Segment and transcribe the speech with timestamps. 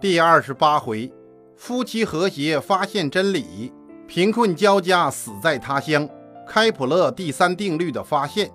[0.00, 1.12] 第二十八回，
[1.56, 3.72] 夫妻和谐发现真理，
[4.06, 6.08] 贫困交加死在他乡。
[6.46, 8.48] 开普勒第三定律的发现。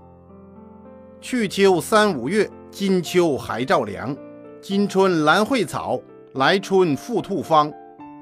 [1.20, 4.16] 去秋三五月，今秋还照凉。
[4.62, 6.00] 今春兰蕙草，
[6.36, 7.70] 来春复兔芳。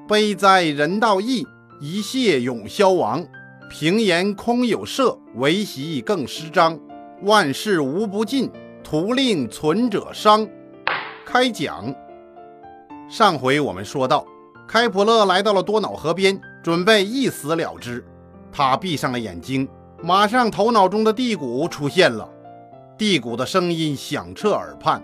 [0.08, 1.46] 悲哉人道义，
[1.80, 3.24] 一谢永消亡。
[3.70, 6.76] 平言空有色，唯习更失章。
[7.22, 8.50] 万事无不尽，
[8.82, 10.44] 徒令存者伤。
[11.24, 11.94] 开讲。
[13.08, 14.26] 上回我们说到，
[14.66, 18.04] 开普勒来到了多瑙河边，准备一死了之。
[18.50, 19.68] 他闭上了眼睛，
[20.02, 22.28] 马上头脑中的地谷出现了，
[22.96, 25.02] 地谷的声音响彻耳畔。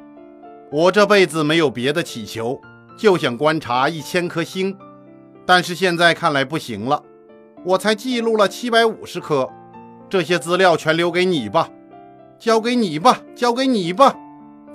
[0.71, 2.61] 我这辈子没有别的祈求，
[2.97, 4.77] 就想观察一千颗星，
[5.47, 7.03] 但是现在看来不行了。
[7.65, 9.51] 我才记录了七百五十颗，
[10.09, 11.69] 这些资料全留给你吧，
[12.39, 14.15] 交给你吧，交给你吧。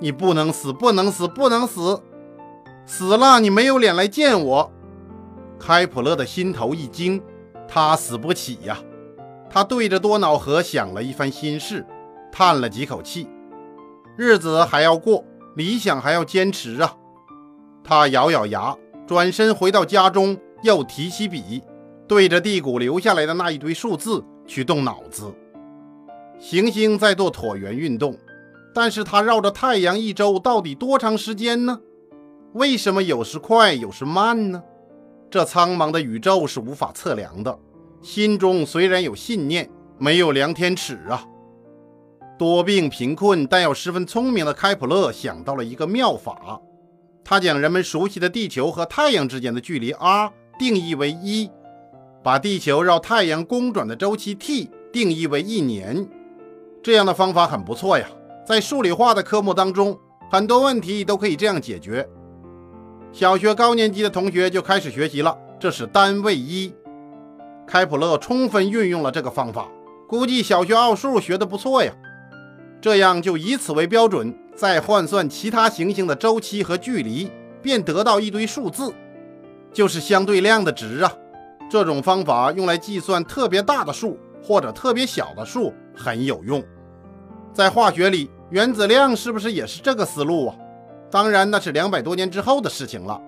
[0.00, 2.02] 你不能死，不能死，不能死。
[2.86, 4.70] 死了，你没有脸来见我。
[5.58, 7.22] 开普勒的心头一惊，
[7.66, 8.78] 他死不起呀。
[9.48, 11.86] 他对着多瑙河想了一番心事，
[12.30, 13.28] 叹了几口气。
[14.16, 16.96] 日子还要过，理想还要坚持啊。
[17.82, 18.76] 他咬咬牙，
[19.06, 21.62] 转身回到家中，又提起笔，
[22.06, 25.32] 对着地谷留下来的那一堆数字去动脑子。
[26.38, 28.18] 行星在做椭圆运动，
[28.74, 31.80] 但是它绕着太阳一周到底多长时间呢？
[32.54, 34.62] 为什么有时快，有时慢呢？
[35.28, 37.58] 这苍茫的宇宙是无法测量的。
[38.00, 41.26] 心中虽然有信念，没有量天尺啊。
[42.38, 46.60] 多病贫困但又十分聪明的开普勒想到了一个妙法，
[47.24, 51.50] 他将人们熟悉的地球和太阳之间的距离 r 定义为一，
[52.22, 56.08] 把地球绕太阳公转的周期 t 定义为一年。
[56.84, 58.06] 这样的方法很不错呀，
[58.46, 59.98] 在数理化的科目当中，
[60.30, 62.08] 很多问题都可以这样解决。
[63.14, 66.74] 小学高年级的同学就开始学习了，这是单位一。
[67.64, 69.68] 开普勒充分运用了这个方法，
[70.08, 71.94] 估计小学奥数学得不错呀。
[72.80, 77.30] 这样就以此为标准，再换算其他行星的周期和距离，
[77.62, 78.92] 便得到一堆数字，
[79.72, 81.12] 就是相对量的值啊。
[81.70, 86.60] 这种方法用来计算特别大的数或者特别小的数很有用。
[87.52, 90.56] 在化学里，原子量是不是也是这个思路啊？
[91.14, 93.22] 当然，那是两百多年之后的事情了。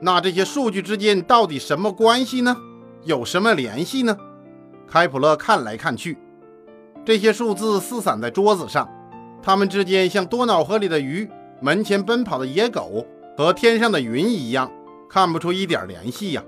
[0.00, 2.56] 那这些数据之间到底什么关系呢？
[3.02, 4.16] 有什么联系呢？
[4.86, 6.16] 开普勒看来看去，
[7.04, 8.88] 这些数字四散在桌子上，
[9.42, 11.28] 它们之间像多瑙河里的鱼、
[11.60, 13.04] 门前奔跑的野狗
[13.36, 14.70] 和天上的云一样，
[15.10, 16.44] 看不出一点联系呀。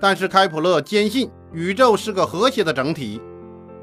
[0.00, 3.20] 但是开普勒坚信宇宙是个和谐的整体，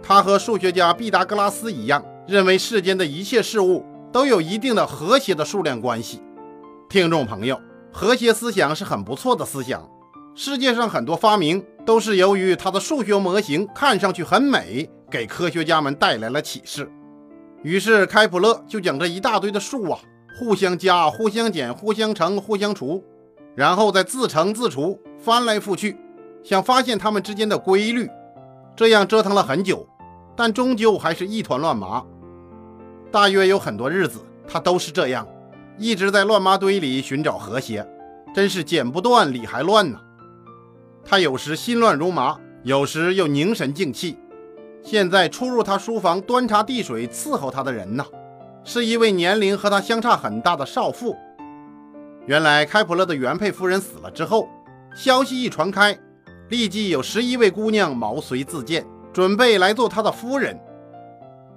[0.01, 3.83] 他和数学家毕达哥拉斯一样，认为世间的一切事物。
[4.11, 6.21] 都有一定的和谐的数量关系。
[6.89, 7.59] 听众朋友，
[7.91, 9.89] 和谐思想是很不错的思想。
[10.35, 16.89] 世界上很多发明都是由于它的数学模型看上去很美，给科学家们带来了启示。
[17.63, 19.99] 于是开普勒就将这一大堆的数啊，
[20.39, 23.03] 互相加、互相减、互相乘、互相除，
[23.55, 25.97] 然后再自乘自除，翻来覆去，
[26.43, 28.09] 想发现它们之间的规律。
[28.75, 29.87] 这样折腾了很久，
[30.35, 32.03] 但终究还是一团乱麻。
[33.11, 35.27] 大约有很多日子，他都是这样，
[35.77, 37.85] 一直在乱麻堆里寻找和谐，
[38.33, 39.99] 真是剪不断，理还乱呢。
[41.03, 44.17] 他有时心乱如麻，有时又凝神静气。
[44.81, 48.05] 现在出入他书房端茶递水、伺候他的人呢，
[48.63, 51.15] 是一位年龄和他相差很大的少妇。
[52.27, 54.47] 原来开普勒的原配夫人死了之后，
[54.95, 55.99] 消息一传开，
[56.47, 60.57] 立即有十一位姑娘毛遂自荐，准备来做他的夫人。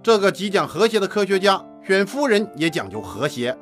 [0.04, 3.56] 这个极讲和谐的科学家选夫人也讲究和谐。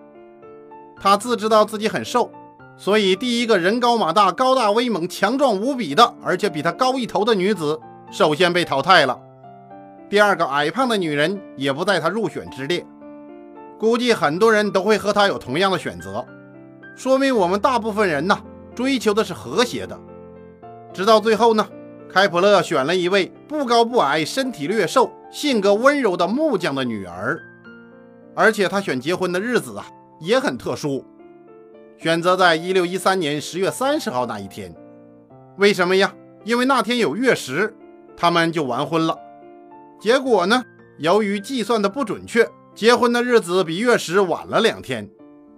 [1.01, 2.33] 他自知道自己很瘦，
[2.77, 7.79] 所以第一个人高马大、高大威猛、强壮无比的，而且比他高一头的女子，
[8.11, 9.17] 首先被淘汰了。
[10.11, 12.85] 第二个矮胖的女人也不在他入选之列。
[13.79, 16.27] 估计很多人都会和他有同样的选择，
[16.97, 18.37] 说明我们大部分人呢
[18.75, 19.97] 追求的是和谐的。
[20.93, 21.65] 直到最后呢。
[22.13, 27.43] 开普勒选了一位不高不矮、身体略瘦、性格温柔的木匠的女儿，
[28.35, 29.87] 而且他选结婚的日子啊
[30.21, 31.03] 也很特殊，
[31.97, 34.77] 选择在一六一三年十月三十号那一天。
[35.57, 36.15] 为什么呀？
[36.45, 37.75] 因为那天有月食，
[38.15, 39.19] 他们就完婚了。
[39.99, 40.63] 结果呢，
[40.99, 45.09] 由于计算的不准确，结婚的日子比月食晚了两天。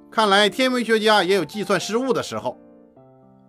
[0.09, 2.56] 看来天文学家也有计算失误的时候。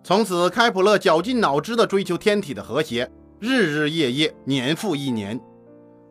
[0.02, 3.08] 从此，开普勒绞尽脑汁地追求天体的和谐，
[3.38, 5.40] 日日夜夜，年复一年。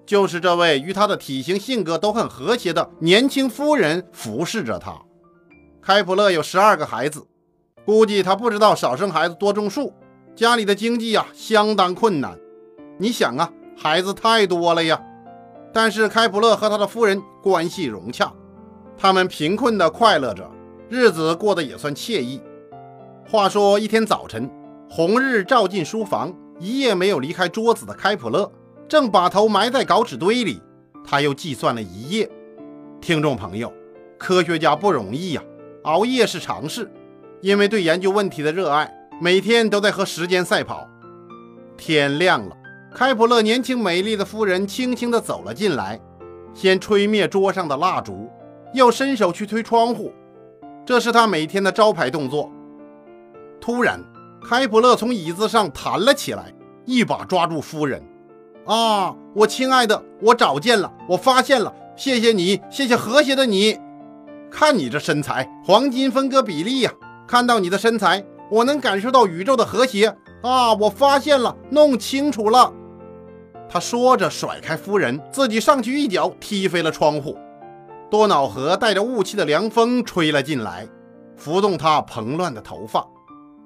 [0.06, 4.94] 就是这位与他的体型、性格都很和谐的年轻夫人服侍着他。
[5.82, 7.26] 开普勒有十二个孩子，
[7.86, 9.94] 估计他不知道少生孩子多种树，
[10.36, 12.38] 家里的经济呀相当困难。
[12.98, 15.02] 你想啊，孩子太多了呀。
[15.74, 18.32] 但是开普勒和他的夫人关系融洽，
[18.98, 20.50] 他们贫困的快乐着，
[20.88, 22.42] 日子过得也算惬意。
[23.30, 24.50] 话说一天早晨，
[24.90, 28.50] 红日照进书房，一夜没有离开桌子的开普勒
[28.88, 30.62] 正把头埋在稿纸堆里，
[31.04, 32.30] 他又计算了一夜。
[33.02, 33.74] 听众朋友，
[34.18, 35.44] 科学家不容易呀，
[35.84, 36.92] 熬夜是常事。
[37.42, 38.92] 因为对研究问题的热爱，
[39.22, 40.88] 每天都在和时间赛跑。
[41.78, 42.56] 天亮了。
[42.94, 46.00] 开普勒年轻美丽的夫人轻轻地走了进来，
[46.54, 48.30] 先吹灭桌上的蜡烛，
[48.74, 50.14] 又伸手去推窗户，
[50.86, 52.50] 这是他每天的招牌动作。
[53.60, 54.00] 突然，
[54.48, 56.54] 开普勒从椅子上弹了起来，
[56.86, 58.02] 一把抓住夫人。
[58.66, 63.80] “啊，我亲爱的，我找见了，我发现了，谢谢你，谢谢和谐的你。
[64.50, 66.92] 看你这身材，黄金分割比例呀！
[67.28, 70.74] 看到你的身材，我能感受到宇宙的和谐啊！
[70.74, 72.74] 我发现了，弄清楚了。”
[73.70, 77.38] 他说着，甩开夫人，自己上去一脚踢飞了窗户。
[78.10, 80.88] 多瑙河带着雾气的凉风吹了进来，
[81.36, 83.06] 拂动他蓬乱的头发。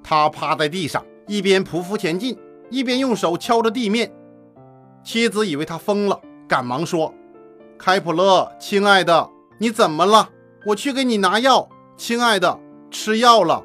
[0.03, 2.37] 他趴在地上，一边匍匐前进，
[2.69, 4.11] 一边用手敲着地面。
[5.03, 7.13] 妻子以为他疯了，赶忙说
[7.77, 10.29] ：“开普勒，亲爱的，你怎么了？
[10.65, 11.67] 我去给你拿药。
[11.97, 12.59] 亲爱的，
[12.91, 13.63] 吃药了。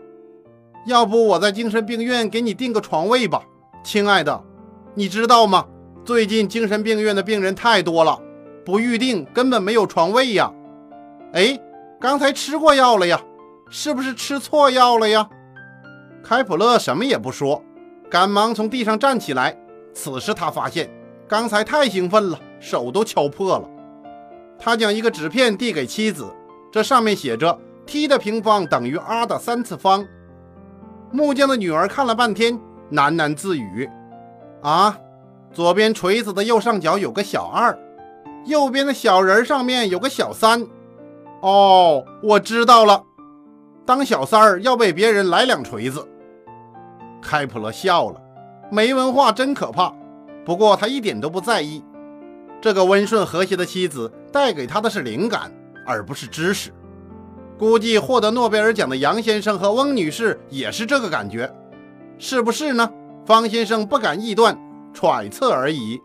[0.86, 3.42] 要不我在精神病院给你订个床位吧？
[3.82, 4.42] 亲爱的，
[4.94, 5.66] 你知道吗？”
[6.04, 8.20] 最近精神病院的病人太多了，
[8.62, 10.52] 不预定根本没有床位呀。
[11.32, 11.58] 哎，
[11.98, 13.18] 刚才吃过药了呀，
[13.70, 15.30] 是不是吃错药了呀？
[16.22, 17.62] 开普勒什么也不说，
[18.10, 19.58] 赶忙从地上站起来。
[19.94, 20.90] 此时他发现
[21.28, 23.68] 刚才太兴奋了，手都敲破了。
[24.58, 26.26] 他将一个纸片递给妻子，
[26.70, 30.06] 这上面写着 t 的平方等于 r 的三次方。
[31.10, 32.58] 木匠的女儿看了半天，
[32.92, 33.88] 喃喃自语
[34.62, 34.98] ：“啊。”
[35.54, 37.78] 左边锤子的右上角有个小二，
[38.44, 40.66] 右边的小人上面有个小三。
[41.42, 43.04] 哦，我知道了，
[43.86, 46.04] 当小三儿要被别人来两锤子。
[47.22, 48.20] 开普勒笑了，
[48.68, 49.94] 没文化真可怕。
[50.44, 51.82] 不过他一点都不在意，
[52.60, 55.52] 这个温顺和谐的妻子带给他的是灵感，
[55.86, 56.72] 而不是知识。
[57.58, 61.52] 估计获得诺贝尔奖的杨先生和翁女士也是这个感觉，
[62.18, 62.90] 是不是呢？
[63.24, 64.58] 方先生不敢臆断。
[64.96, 66.00] 揣测而已。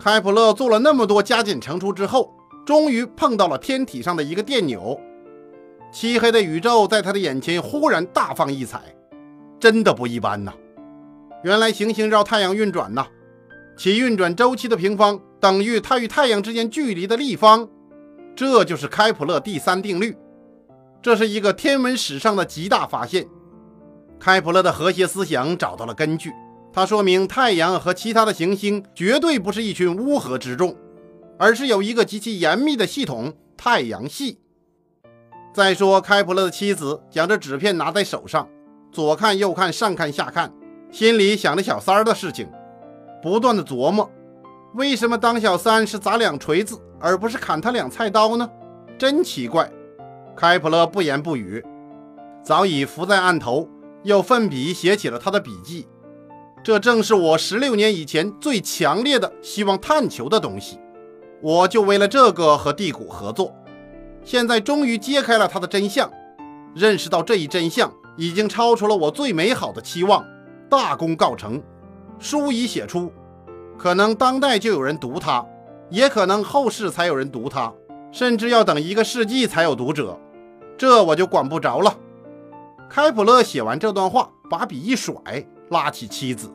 [0.00, 2.34] 开普勒做了那么多加减乘除之后，
[2.64, 4.98] 终于碰到了天体上的一个电钮。
[5.92, 8.80] 漆黑的宇宙在他的眼前忽然大放异彩，
[9.60, 10.52] 真的不一般呐！
[11.44, 13.06] 原来行星绕太阳运转呐，
[13.76, 17.68] 其运转周期的平方等于它与太阳之间距离的立方，
[18.34, 20.16] 这就是开普勒第三定律。
[21.02, 23.26] 这是一个天文史上的极大发现。
[24.18, 26.32] 开普勒的和谐思想找到了根据。
[26.72, 30.76] 它说明太阳和其他的行星绝对不是一群乌合之众，
[31.38, 34.40] 而是有一个极其严密的系统——太阳系。
[35.54, 38.46] 再说，开普勒的妻子将这纸片拿在手上，
[38.92, 40.52] 左看右看，上看下看，
[40.90, 42.46] 心里想着小三儿的事情，
[43.26, 44.08] 不断的琢磨：
[44.74, 48.48] 为什么当小三是砸两锤子，而不是砍他两菜刀呢？
[48.96, 49.68] 真奇怪。
[50.36, 51.60] 开普勒不言不语，
[52.44, 53.68] 早已伏在案头，
[54.04, 55.88] 又奋笔写起了他的笔记。
[56.62, 60.78] 这正是我十六年以前最强烈的希望探求的东西，
[61.42, 63.52] 我就为了这个和地谷合作。
[64.22, 66.08] 现在终于揭开了它的真相，
[66.76, 70.24] 认识到这一真相已经超出了我最美好的期望。
[70.70, 71.60] 大功告成，
[72.18, 73.12] 书已写出，
[73.78, 75.44] 可能当代就有人读它，
[75.90, 77.72] 也可能后世才有人读它，
[78.10, 80.18] 甚至要等一个世纪才有读者，
[80.78, 81.96] 这我就管不着了。
[82.88, 85.14] 开普勒写完这段话，把笔一甩。
[85.68, 86.48] 拉起妻子，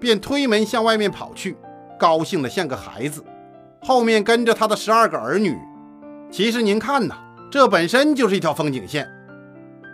[0.00, 1.54] 便推门向外面跑去，
[1.98, 3.22] 高兴得像个孩子。
[3.82, 5.54] 后面跟着他的十二个儿女。
[6.30, 7.14] 其实您看呐，
[7.50, 9.06] 这本身就是一条风景线。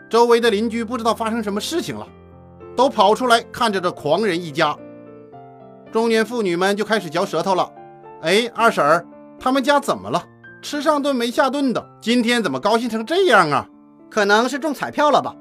[0.08, 2.06] 周围的邻居不知道发生什么事情了，
[2.76, 4.78] 都跑出来看着这狂人一家。
[5.94, 7.70] 中年妇女们就开始嚼舌头了。
[8.20, 9.06] 哎，二婶儿，
[9.38, 10.26] 他们家怎么了？
[10.60, 13.68] 吃上顿没下顿的，今天怎么高兴成这样啊？
[14.10, 15.36] 可能是中彩票了吧。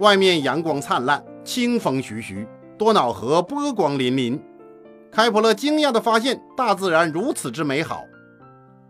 [0.00, 1.24] 外面阳光灿烂。
[1.44, 4.40] 清风徐徐，多瑙河波光粼粼。
[5.12, 8.02] 开普勒惊讶地发现，大自然如此之美好。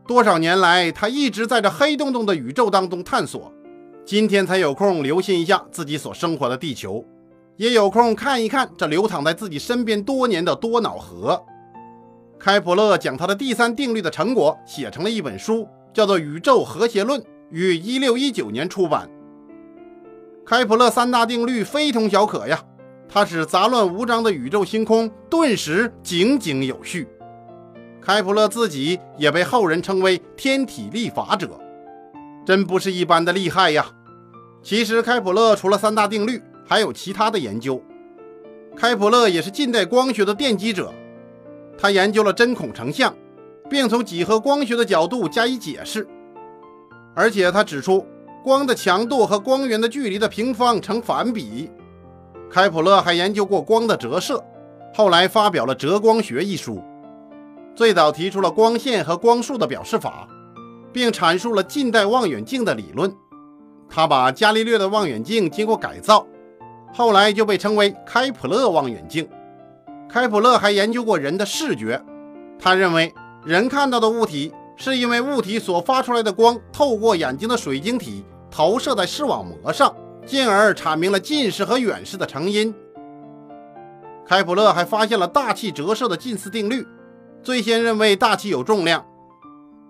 [0.06, 3.52] 多少年来，他一直在这黑洞洞的宇宙当中探索，
[4.06, 7.04] 今天才有空留心一下自己所生活的地球，
[7.58, 11.44] 也有空看一看这流淌在自己身边多年的多瑙河。
[12.38, 19.10] 开普勒将他的第三定律的成果写成了一本书，叫做《宇宙和谐论》，于一六一九年出版。
[20.46, 22.62] 开普勒三大定律非同小可呀，
[23.08, 27.08] 它使杂乱无章的宇宙星空顿时井井有序。
[28.00, 31.58] 开普勒自己也被后人称为天体立法者，
[32.46, 33.84] 真不是一般的厉害呀。
[34.62, 37.82] 其实，开普勒除了三大定律，还有其他的研究。
[38.76, 40.92] 开普勒也是近代光学的奠基者，
[41.78, 43.14] 他研究了针孔成像，
[43.70, 46.06] 并从几何光学的角度加以解释。
[47.14, 48.06] 而且他指出，
[48.44, 51.70] 光的强度和光源的距离的平方成反比。
[52.50, 54.44] 开普勒还研究过光的折射，
[54.94, 56.82] 后来发表了《折光学》一书，
[57.74, 60.28] 最早提出了光线和光束的表示法，
[60.92, 63.12] 并阐述了近代望远镜的理论。
[63.88, 66.26] 他把伽利略的望远镜经过改造。
[66.92, 69.28] 后来就被称为开普勒望远镜。
[70.08, 72.02] 开普勒还研究过人的视觉，
[72.58, 73.14] 他认为
[73.44, 82.74] 人看到的物体是因为物体所发出来的光透过眼睛的水晶体投射在视网膜上，进而阐明了近视和远视的成因。
[84.26, 86.86] 开普勒还发现了大气折射的近似定律，
[87.42, 89.04] 最先认为大气有重量，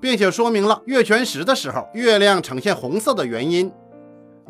[0.00, 3.72] 并且说明了月全食的时候月亮呈现红色的原因。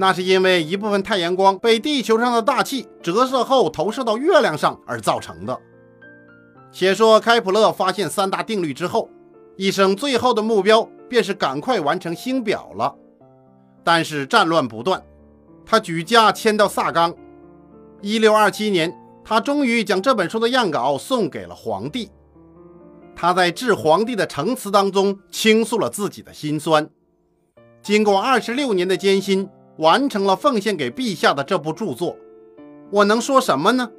[0.00, 5.60] 那是因为一部分太阳光被地球上的大气折射后投射到月亮上而造成的。
[6.70, 9.10] 且说开普勒发现三大定律之后，
[9.56, 12.94] 一生最后的目标便是赶快完成星表了。
[13.82, 15.02] 但是战乱不断，
[15.66, 17.12] 他举家迁到萨冈。
[18.00, 22.08] 一六二七年，他终于将这本书的样稿送给了皇帝。
[23.16, 26.88] 他在致皇帝的呈词当中倾诉了自己的心酸。
[27.82, 29.48] 经过二十六年的艰辛。
[29.78, 32.16] 完成了奉献给陛下的这部著作，
[32.90, 33.90] 我能说什么呢？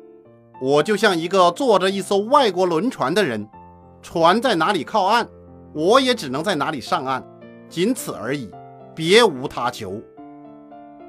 [0.62, 3.48] 我就像一个坐着一艘外国轮船的人，
[4.02, 5.28] 船在哪里靠岸，
[5.74, 7.26] 我也只能在哪里上岸，
[7.70, 8.52] 仅此而已，
[8.94, 10.02] 别无他求。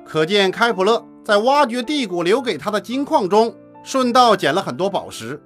[0.05, 5.43] 可见开普勒在挖掘地谷留给他的金矿中，顺道捡了很多宝石。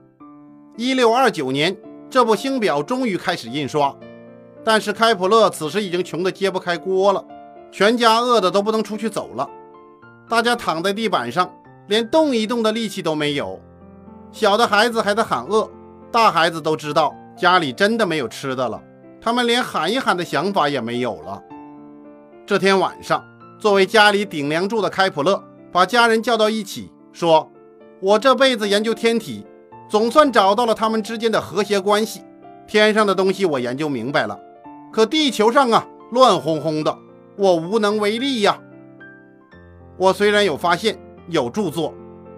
[0.77, 1.75] 一六二九年，
[2.11, 3.97] 这部星表终于开始印刷，
[4.63, 7.25] 但是开普勒此时已经穷得揭不开锅了。
[7.77, 9.51] 全家饿得都不能出去走了，
[10.29, 11.53] 大家躺在地板上，
[11.89, 13.61] 连动一动的力气都没有。
[14.31, 15.69] 小的孩子还在喊饿，
[16.13, 18.81] 大孩子都知道家里真的没有吃的了，
[19.21, 21.43] 他们连喊一喊的想法也没有了。
[22.47, 23.25] 这天晚上，
[23.59, 27.51] 作为家里顶梁柱的开普勒把家人叫到一起，说
[28.01, 29.45] ：“我这辈子研究天体，
[29.89, 32.23] 总算找到了他们之间的和谐关系。
[32.69, 34.39] 天上的东西我研究明白了，
[34.93, 36.97] 可地球上啊，乱哄哄的。”
[37.37, 38.61] 我无能为力呀！
[39.97, 40.99] 我虽然有发现，
[41.29, 41.95] 有著作，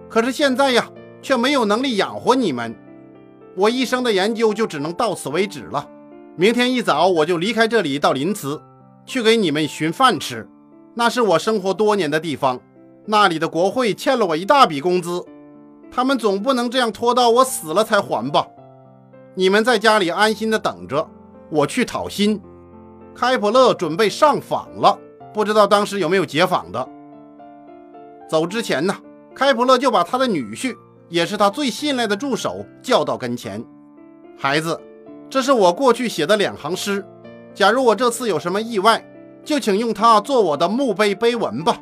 [0.09, 0.89] 可是现在呀，
[1.21, 2.75] 却没有能力养活你们。
[3.57, 5.89] 我一生的研究就只能到此为止了。
[6.37, 8.61] 明天一早我就离开这里，到临淄
[9.07, 10.49] 去给你们寻饭吃。
[10.95, 12.61] 那是我生活多年的地方，
[13.07, 15.25] 那里的国会欠了我一大笔工资，
[15.91, 18.47] 他们总不能这样拖到我死了才还吧？
[19.35, 21.09] 你们在家里安心的等着，
[21.51, 22.41] 我去讨薪。
[23.17, 24.99] 开普勒准备上访了，
[25.33, 26.87] 不知道当时有没有解访的。
[28.29, 28.95] 走之前呢，
[29.35, 30.77] 开普勒就把他的女婿，
[31.09, 33.65] 也是他最信赖的助手叫到跟前
[34.37, 34.79] ：“孩子，
[35.31, 37.03] 这是我过去写的两行诗，
[37.55, 39.03] 假如我这次有什么意外，
[39.43, 41.81] 就请用它做我的墓碑碑文吧。”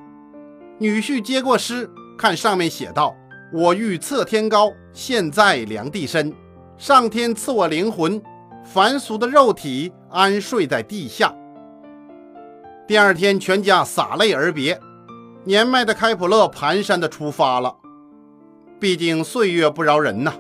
[0.79, 3.13] 女婿接过诗，看上面写道
[3.53, 6.33] ：“我欲测天高，现在量地深，
[6.79, 8.23] 上天赐我灵魂。”
[8.65, 11.33] 凡俗的肉体安睡在地下。
[12.89, 14.81] 第二天，全家洒泪而别。
[15.45, 17.77] 年迈的开普勒蹒跚地出发了。
[18.81, 20.33] 毕竟岁月不饶人呐，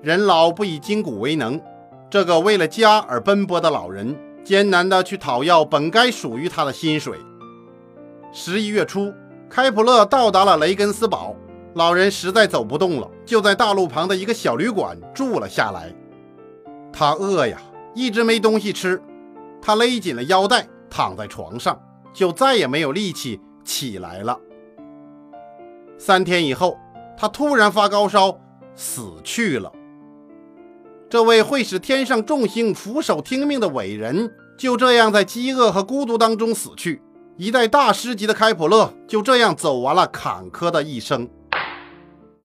[0.00, 1.60] 人老不以筋骨为能。
[2.08, 7.18] 这个为了家而奔波的老人，艰难地去讨要本该属于他的薪水。
[8.32, 9.12] 十一月初，
[9.50, 11.34] 开普勒到达了雷根斯堡。
[11.74, 15.92] 老人实在走不动了，就在大路旁的一个小旅馆住了下来。
[16.92, 17.60] 他饿呀。
[17.94, 19.02] 一直没东西吃，
[19.60, 21.80] 他勒紧了腰带，躺在床上，
[22.12, 24.38] 就再也没有力气起来了。
[25.98, 26.78] 三天以后，
[27.16, 28.38] 他突然发高烧，
[28.74, 29.72] 死去了。
[31.08, 37.02] 这位会使天上众星俯首听命的伟人，就这样在饥饿和孤独当中死去。
[37.36, 41.28] 一代大师级的开普勒，就这样走完了坎坷的一生。